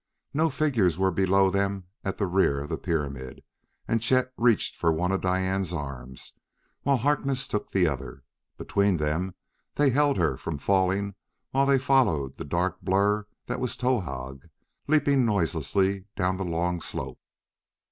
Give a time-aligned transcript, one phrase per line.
[0.33, 3.43] No figures were below them at the rear of the pyramid,
[3.87, 6.33] and Chet reached for one of Diane's arms,
[6.81, 8.23] while Harkness took the other.
[8.57, 9.35] Between them
[9.75, 11.13] they held her from falling
[11.51, 14.49] while they followed the dark blur that was Towahg
[14.87, 17.19] leaping noiselessly down the long slope.